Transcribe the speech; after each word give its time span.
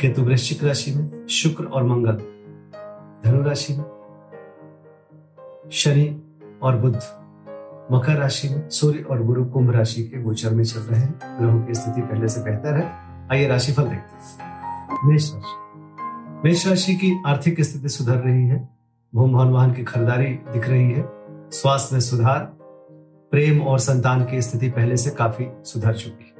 केतु 0.00 0.22
वृश्चिक 0.22 0.64
राशि 0.64 0.94
में, 0.94 1.26
शुक्र 1.26 1.64
और 1.64 1.84
मंगल, 1.84 2.12
धनु 3.24 3.42
राशि 3.42 3.76
में, 3.76 3.84
शनि 5.72 6.22
और 6.62 6.76
बुद्ध 6.76 7.00
मकर 7.92 8.16
राशि 8.16 8.48
में, 8.48 8.68
सूर्य 8.68 8.98
और 8.98 9.22
गुरु 9.22 9.44
कुंभ 9.44 9.70
राशि 9.70 10.02
के 10.02 10.22
गोचर 10.22 10.50
में 10.50 10.64
चल 10.64 10.80
रहे 10.80 11.00
हैं। 11.00 11.14
ग्रहों 11.24 11.62
की 11.62 11.74
स्थिति 11.74 12.00
पहले 12.00 12.28
से 12.28 12.42
बेहतर 12.42 12.74
है। 12.74 12.92
आइए 13.32 13.48
राशिफल 13.48 13.82
देखते 13.82 14.16
हैं। 14.16 14.28
मेष 15.04 15.34
राशि। 15.34 15.60
मेष 16.44 16.68
राशि 16.68 16.94
की 16.94 17.22
आर्थिक 17.26 17.60
स्थिति 17.60 17.88
सुधर 17.88 18.16
रही 18.16 18.48
है। 18.48 18.68
भूम 19.14 19.32
भवन 19.32 19.48
वाहन 19.48 19.72
की 19.72 19.84
खरीदारी 19.84 20.26
दिख 20.26 20.68
रही 20.68 20.90
है। 20.90 21.08
स्वास्थ्य 21.50 21.88
में 21.92 22.00
सुधार, 22.00 22.40
प्रेम 23.30 23.62
और 23.62 23.78
संतान 23.78 24.24
की 24.24 24.42
स्थिति 24.42 24.70
पहले 24.70 24.96
से 24.96 25.10
काफ़ी 25.10 25.46
सुधर 25.64 25.92
चुकी 25.92 26.24
है। 26.24 26.33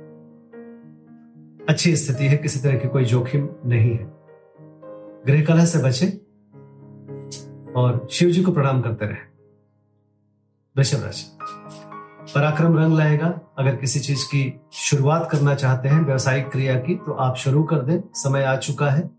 अच्छी 1.68 1.96
स्थिति 1.96 2.26
है, 2.26 2.36
किसी 2.36 2.60
तरह 2.60 2.78
की 2.78 2.88
कोई 2.88 3.04
जोखिम 3.04 3.48
नहीं 3.66 3.90
है। 3.90 4.14
गृह 5.26 5.44
कलह 5.44 5.64
से 5.64 5.78
बचे 5.78 6.06
और 7.72 8.08
शिव 8.10 8.30
जी 8.30 8.42
को 8.42 8.52
प्रणाम 8.52 8.80
करते 8.80 9.06
रहे। 9.06 9.34
वृषभ 10.76 11.04
राशि। 11.04 11.38
पराक्रम 12.34 12.78
रंग 12.78 12.94
लाएगा। 12.94 13.40
अगर 13.58 13.76
किसी 13.76 14.00
चीज़ 14.00 14.24
की 14.24 14.60
शुरुआत 14.72 15.28
करना 15.30 15.54
चाहते 15.54 15.88
हैं, 15.88 16.04
व्यवसायिक 16.04 16.50
क्रिया 16.50 16.74
की 16.74 16.94
तो 16.94 17.12
आप 17.12 17.36
शुरू 17.36 17.62
कर 17.62 17.78
दें। 17.78 18.00
समय 18.14 18.44
आ 18.44 18.56
चुका 18.56 18.90
है। 18.90 19.10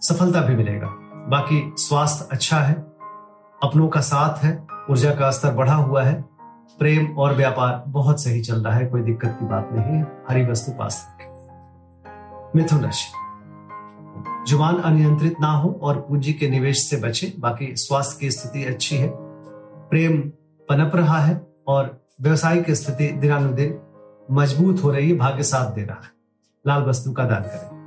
सफलता 0.00 0.40
भी 0.40 0.56
मिलेगा। 0.56 0.86
बाकी 1.28 1.74
स्वास्थ्य 1.76 2.28
अच्छा 2.32 2.58
है। 2.58 2.74
अपनों 3.62 3.88
का 3.88 4.00
साथ 4.00 4.38
है। 4.38 4.66
ऊर्जा 4.90 5.14
का 5.14 5.30
स्तर 5.30 5.54
बढ़ा 5.54 5.74
हुआ 5.74 6.02
है। 6.02 6.24
प्रेम 6.78 7.18
और 7.18 7.34
व्यापार 7.34 7.84
बहुत 7.88 8.22
सही 8.22 8.40
चल 8.40 8.64
रहा 8.64 8.74
है। 8.74 8.86
कोई 8.86 9.00
दिक्कत 9.00 9.36
की 9.40 9.46
बात 9.46 9.68
नहीं 9.72 9.84
है। 9.84 10.24
हरी 10.28 10.46
वस्तु 10.46 10.72
पास 10.72 11.08
रखें। 11.10 11.27
मिथुन 12.56 12.80
राशि। 12.80 13.12
ज़ुबान 14.50 14.76
अनियंत्रित 14.76 15.36
ना 15.40 15.46
हो 15.46 15.80
और 15.82 16.00
पूंजी 16.00 16.32
के 16.32 16.50
निवेश 16.50 16.78
से 16.78 16.96
बचे, 16.96 17.32
बाकी 17.38 17.76
स्वास्थ्य 17.76 18.16
की 18.20 18.30
स्थिति 18.30 18.64
अच्छी 18.64 18.96
है। 18.96 19.12
प्रेम 19.90 20.20
पनप 20.68 20.96
रहा 20.96 21.18
है 21.18 21.46
और 21.66 22.06
व्यवसायिक 22.20 22.70
स्थिति 22.70 23.08
दिनानुदिन 23.08 23.78
मज़बूत 24.30 24.84
हो 24.84 24.90
रही 24.90 25.10
है, 25.10 25.16
भाग्य 25.16 25.42
साथ 25.42 25.72
दे 25.72 25.82
रहा 25.82 26.00
है। 26.04 26.10
लाल 26.66 26.82
वस्तु 26.82 27.12
का 27.12 27.24
दान 27.24 27.42
करें। 27.42 27.78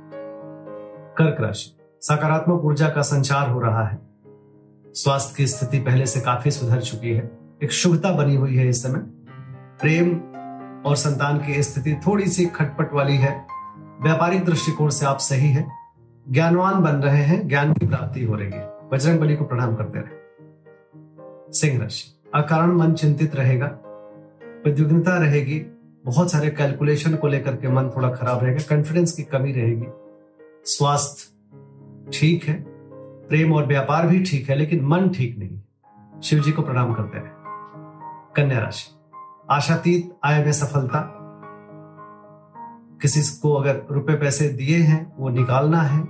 कर्क 1.18 1.36
राशि, 1.40 1.76
सकारात्मक 2.00 2.64
ऊर्जा 2.64 2.88
का 2.88 3.02
संचार 3.02 3.50
हो 3.50 3.60
रहा 3.60 3.86
है। 3.86 3.98
स्वास्थ्य 4.86 5.34
की 5.36 5.46
स्थिति 5.46 5.78
पहले 5.78 6.06
से 6.06 6.20
काफ़ी 6.20 6.50
सुधर 6.50 6.80
चुकी 6.80 7.10
है। 7.10 7.30
एक 7.62 7.72
शुभता 7.72 8.12
बनी 8.12 8.34
हुई 8.34 8.56
है 8.56 8.68
इस 8.68 8.82
समय। 8.82 9.00
प्रेम 9.80 10.14
और 10.82 10.96
संतान 10.96 11.38
की 11.38 11.62
स्थिति 11.62 11.94
थोड़ी 12.06 12.26
सी 12.26 12.46
खटपट 12.46 12.92
वाली 12.92 13.16
है। 13.16 13.61
व्यापारिक 14.02 14.44
दृष्टिकोण 14.44 14.88
से 14.88 15.06
आप 15.06 15.18
सही 15.18 15.48
है, 15.48 15.66
ज्ञानवान 16.28 16.82
बन 16.82 16.90
रहे 16.90 17.22
हैं, 17.22 17.48
ज्ञान 17.48 17.72
की 17.72 17.86
प्राप्ति 17.86 18.24
हो 18.24 18.34
रही 18.34 18.50
है। 18.50 18.88
बजरंग 18.88 19.20
बली 19.20 19.36
को 19.36 19.44
प्रणाम 19.44 19.74
करते 19.74 19.98
रहे। 19.98 21.52
सिंह 21.52 21.80
राशि, 21.82 22.22
अकारण 22.34 22.72
मन 22.72 22.92
चिंतित 22.92 23.36
रहेगा, 23.36 23.66
उद्विग्नता 24.66 25.18
रहेगी, 25.18 25.58
बहुत 26.04 26.32
सारे 26.32 26.50
कैलकुलेशन 26.50 27.14
को 27.14 27.28
लेकर 27.28 27.56
के 27.56 27.68
मन 27.68 27.90
थोड़ा 27.96 28.10
खराब 28.10 28.44
रहेगा 28.44 28.74
कॉन्फिडेंस 28.74 29.12
की 29.12 29.22
कमी 29.22 29.52
रहेगी। 29.52 29.86
स्वास्थ्य 30.64 32.10
ठीक 32.12 32.44
है, 32.44 32.64
प्रेम 33.28 33.52
और 33.52 33.66
व्यापार 33.66 34.06
भी 34.06 34.22
ठीक 34.22 34.50
है, 34.50 34.56
लेकिन 34.56 34.84
मन 34.84 35.08
ठीक 35.08 35.38
नहीं 35.38 36.20
शिव 36.20 36.40
जी 36.40 36.52
को 36.52 36.62
प्रणाम 36.62 36.94
करते 36.94 37.18
रहे। 37.18 37.30
कन्या 38.36 38.58
राशि, 38.58 38.90
आशातीत, 39.50 40.12
आय 40.24 40.44
में 40.44 40.52
सफलता 40.52 41.18
किसी 43.02 43.38
को 43.40 43.54
अगर 43.54 43.82
रुपए 43.90 44.14
पैसे 44.14 44.48
दिए 44.48 44.76
हैं, 44.76 45.16
वो 45.18 45.28
निकालना 45.28 45.82
है, 45.82 46.08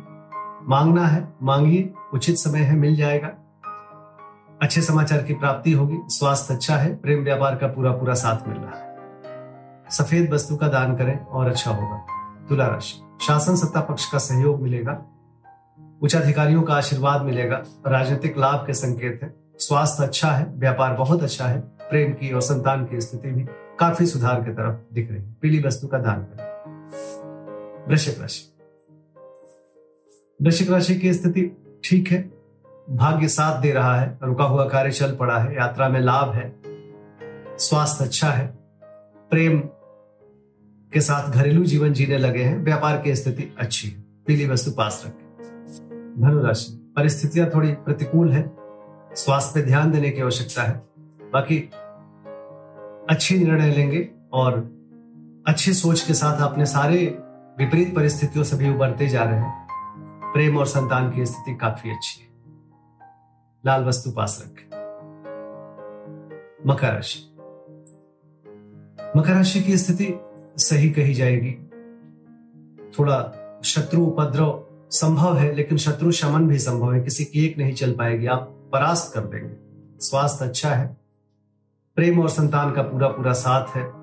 मांगना 0.69 1.07
है, 1.07 1.33
मांगिए, 1.43 1.93
उचित 2.15 2.37
समय 2.37 2.59
है, 2.59 2.77
मिल 2.77 2.97
जाएगा। 2.97 3.29
अच्छे 4.63 4.83
समाचार 4.83 5.23
की 5.23 5.35
प्राप्ति 5.35 5.73
होगी, 5.73 5.99
स्वास्थ्य 6.07 6.55
अच्छा 6.55 6.77
है, 6.77 6.97
प्रेम 6.97 7.25
व्यापार 7.25 7.57
का 7.57 7.67
पूरा 7.67 7.93
पूरा 7.93 8.15
साथ 8.15 8.49
मिल 8.49 8.57
रहा 8.57 8.79
है। 8.79 8.97
सफ़ेद 9.91 10.33
वस्तु 10.33 10.57
का 10.57 10.69
दान 10.69 10.97
करें 10.97 11.25
और 11.25 11.47
अच्छा 11.49 11.71
होगा। 11.71 12.07
तुला 12.49 12.67
राशि। 12.67 13.25
शासन 13.25 13.57
सत्ता 13.57 13.81
पक्ष 13.81 14.13
का 14.13 14.19
सहयोग 14.19 14.63
मिलेगा। 14.63 15.07
उच्चाधिकारियों 16.03 16.63
का 16.63 16.75
आशीर्वाद 16.75 17.23
मिलेगा। 17.23 17.63
राजनीतिक 17.87 18.39
लाभ 18.39 18.67
के 18.67 18.75
संकेत 18.75 19.21
है। 19.23 19.35
स्वास्थ्य 19.59 20.05
अच्छा 20.05 20.31
है, 20.31 20.47
व्यापार 20.49 20.95
बहुत 20.95 21.23
अच्छा 21.23 21.45
है, 21.45 21.61
प्रेम 21.61 22.13
की 22.13 22.33
और 22.33 22.41
संतान 22.41 22.85
की 22.85 23.01
स्थिति 23.01 23.31
भी 23.31 23.47
काफ़ी 23.79 24.07
सुधार 24.07 24.43
की 24.43 24.51
तरफ़ 24.51 24.95
दिख 24.95 25.11
रही 25.11 25.21
पीली 25.21 25.63
वस्तु 25.63 25.87
का 25.87 25.99
दान 25.99 26.21
करें। 26.21 26.52
वृश्चिक 26.93 28.21
राशि। 28.21 28.49
वृश्चिक 30.43 30.71
राशि 30.71 30.95
की 30.95 31.13
स्थिति 31.13 31.51
ठीक 31.85 32.09
है, 32.09 32.23
भाग्य 32.91 33.29
साथ 33.29 33.61
दे 33.61 33.73
रहा 33.73 34.01
है, 34.01 34.19
रुका 34.23 34.45
हुआ 34.45 34.69
कार्य 34.69 34.91
चल 34.91 35.15
पड़ा 35.17 35.39
है, 35.39 35.55
यात्रा 35.57 35.89
में 35.89 36.01
लाभ 36.01 36.35
है, 36.35 36.53
स्वास्थ्य 37.59 38.05
अच्छा 38.05 38.31
है, 38.31 38.47
प्रेम 39.31 39.59
के 40.93 41.01
साथ 41.01 41.31
घरेलू 41.31 41.65
जीवन 41.65 41.93
जीने 41.93 42.19
लगे 42.19 42.43
हैं, 42.43 42.65
व्यापार 42.65 43.01
की 43.03 43.15
स्थिति 43.15 43.55
अच्छी 43.59 43.89
है, 43.89 44.03
पीली 44.27 44.47
वस्तु 44.47 44.71
पास 44.71 45.03
रखें। 45.07 46.23
धनुराशि 46.23 46.93
परिस्थितियाँ 46.97 47.51
थोड़ी 47.55 47.73
प्रतिकूल 47.73 48.33
है, 48.33 48.51
स्वास्थ्य 49.15 49.61
पे 49.61 49.67
ध्यान 49.67 49.93
देने 49.93 50.11
की 50.11 50.21
आवश्यकता 50.21 50.63
है, 50.63 50.75
बाकी 51.33 51.59
अच्छी 53.11 53.39
निर्णय 53.39 53.71
लेंगे 53.71 54.09
और 54.33 54.61
अच्छी 55.49 55.75
सोच 55.75 56.01
के 56.01 56.15
साथ 56.15 56.43
अपने 56.43 56.67
सारे 56.67 56.97
विपरीत 57.59 57.97
परिस्थितियों 57.97 58.45
से 58.45 58.57
भी 58.57 58.71
उबरते 58.71 59.09
जा 59.09 59.25
रहे 59.25 59.39
हैं। 59.39 59.69
प्रेम 60.35 60.59
और 60.59 60.67
संतान 60.67 61.11
की 61.11 61.27
स्थिति 61.27 61.55
काफ़ी 61.57 61.91
अच्छी 61.91 62.23
है। 62.23 62.29
लाल 63.67 63.85
वस्तु 63.85 64.11
पास 64.11 64.45
रखें। 64.47 64.69
मकर 66.67 66.93
राशि। 66.93 67.37
मकर 69.17 69.33
राशि 69.33 69.61
की 69.61 69.79
स्थिति 69.79 70.15
सही 70.57 70.91
कही 70.91 71.15
जाएगी। 71.15 71.53
थोड़ा 72.99 73.33
शत्रु 73.65 74.05
उपद्रव 74.05 74.67
संभव 74.91 75.37
है, 75.37 75.53
लेकिन 75.53 75.79
शत्रु 75.79 76.13
शमन 76.13 76.49
भी 76.49 76.59
संभव 76.59 76.93
है। 76.93 77.01
किसी 77.01 77.25
की 77.25 77.47
एक 77.47 77.59
नहीं 77.59 77.73
चल 77.73 77.93
पाएगी। 77.93 78.27
आप 78.27 78.71
परास्त 78.73 79.15
कर 79.15 79.21
देंगे। 79.21 79.57
स्वास्थ्य 80.01 80.45
अच्छा 80.45 80.75
है। 80.75 80.97
प्रेम 81.97 82.21
और 82.21 82.29
संतान 82.29 82.73
का 82.73 82.83
पूरा 82.83 83.09
पूरा 83.09 83.33
साथ 83.33 83.77
है। 83.77 84.02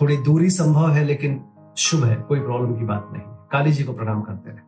थोड़ी 0.00 0.16
दूरी 0.16 0.50
संभव 0.50 0.90
है, 0.90 1.04
लेकिन 1.04 1.40
शुभ 1.76 2.04
है, 2.04 2.16
कोई 2.16 2.40
प्रॉब्लम 2.40 2.78
की 2.78 2.84
बात 2.84 3.08
नहीं। 3.12 3.22
काली 3.52 3.72
जी 3.72 3.84
को 3.84 3.92
प्रणाम 3.92 4.22
करते 4.22 4.50
रहे। 4.50 4.66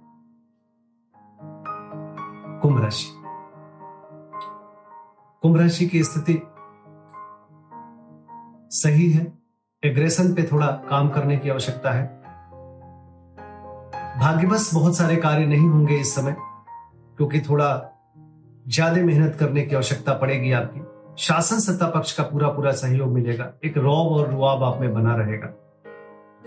कुंभ 2.60 2.82
राशि। 2.82 3.06
कुंभ 5.42 5.56
राशि 5.56 5.86
की 5.86 6.02
स्थिति 6.04 6.40
सही 8.72 9.10
है। 9.10 9.26
एग्रेशन 9.82 10.32
पे 10.34 10.42
थोड़ा 10.42 10.66
काम 10.66 11.08
करने 11.08 11.36
की 11.36 11.48
आवश्यकता 11.48 11.90
है। 11.90 12.06
भाग्यवश 14.20 14.70
बहुत 14.74 14.96
सारे 14.96 15.16
कार्य 15.16 15.46
नहीं 15.46 15.68
होंगे 15.68 15.96
इस 15.96 16.14
समय, 16.14 16.36
क्योंकि 17.16 17.40
थोड़ा 17.40 17.68
ज़्यादा 18.68 19.02
मेहनत 19.02 19.36
करने 19.40 19.62
की 19.62 19.76
आवश्यकता 19.76 20.14
पड़ेगी 20.14 20.52
आपकी। 20.52 20.80
शासन 21.20 21.58
सत्ता 21.58 21.86
पक्ष 21.86 22.12
का 22.12 22.22
पूरा 22.22 22.48
पूरा 22.48 22.72
सहयोग 22.72 23.08
मिलेगा। 23.08 23.54
एक 23.64 23.76
रौब 23.76 24.06
और 24.08 24.32
रुआब 24.32 24.62
आप 24.62 24.80
में 24.80 24.94
बना 24.94 25.16
रहेगा। 25.16 25.46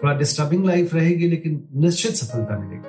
थोड़ा 0.04 0.14
डिस्टर्बिंग 0.14 0.66
लाइफ 0.66 0.94
रहेगी 0.94 1.28
लेकिन 1.28 1.70
निश्चित 1.76 2.12
सफलता 2.12 2.58
मिलेगी। 2.58 2.84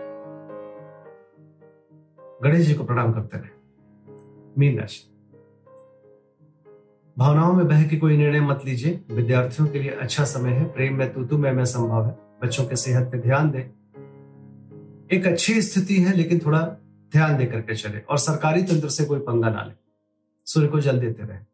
गणेश 2.43 2.67
जी 2.67 2.75
को 2.75 2.85
प्रणाम 2.85 3.13
करते 3.13 3.39
रहे। 3.39 3.49
मीन 4.59 4.81
राशि। 4.81 5.11
भावनाओं 7.19 7.53
में 7.53 7.69
बह 7.69 7.85
के 7.85 7.97
कोई 7.97 8.17
निर्णय 8.17 8.41
मत 8.41 8.61
लीजिए। 8.65 9.05
विद्यार्थियों 9.11 9.69
के 9.69 9.79
लिए 9.79 9.91
अच्छा 9.91 10.25
समय 10.25 10.51
है। 10.51 10.65
प्रेम 10.65 10.97
में 10.97 11.29
तू 11.29 11.39
में, 11.39 11.53
में 11.53 11.65
संभव 11.65 12.07
है। 12.07 12.19
बच्चों 12.43 12.65
के 12.65 12.77
सेहत 12.77 13.09
पे 13.13 13.19
ध्यान 13.19 13.51
दें। 13.51 13.63
एक 15.13 15.27
अच्छी 15.27 15.63
स्थिति 15.63 15.97
है 15.97 16.17
लेकिन 16.17 16.39
थोड़ा 16.39 16.61
ध्यान 17.13 17.37
दे 17.37 17.47
करके 17.47 17.75
चले 17.75 17.99
और 17.99 18.19
सरकारी 18.19 18.63
तंत्र 18.63 18.89
से 18.89 19.05
कोई 19.05 19.19
पंगा 19.19 19.49
ना 19.51 19.65
ले। 19.65 19.73
सूर्य 20.47 20.69
को 20.69 20.81
जल 20.81 21.01
देते 21.01 21.23
रहे। 21.23 21.54